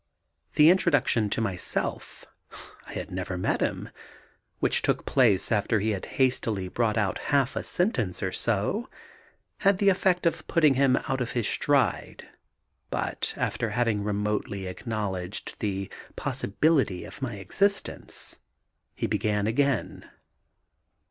The 0.55 0.71
introduction 0.71 1.29
to 1.29 1.41
myself 1.41 2.25
I 2.87 2.93
had 2.93 3.11
never 3.11 3.37
met 3.37 3.61
him 3.61 3.89
which 4.57 4.81
took 4.81 5.05
place 5.05 5.51
after 5.51 5.79
he 5.79 5.91
had 5.91 6.07
hastily 6.17 6.69
brought 6.69 6.97
out 6.97 7.19
half 7.29 7.55
a 7.55 7.61
sentence 7.61 8.23
or 8.23 8.31
so, 8.31 8.89
had 9.59 9.77
the 9.77 9.89
effect 9.89 10.25
of 10.25 10.47
putting 10.47 10.73
him 10.73 10.95
out 11.07 11.21
of 11.21 11.33
his 11.33 11.47
stride, 11.47 12.27
but, 12.89 13.35
after 13.37 13.69
having 13.69 14.03
remotely 14.03 14.65
acknowledged 14.65 15.57
the 15.59 15.87
possibility 16.15 17.05
of 17.05 17.21
my 17.21 17.35
existence, 17.35 18.39
he 18.95 19.05
began 19.05 19.45
again. 19.45 20.09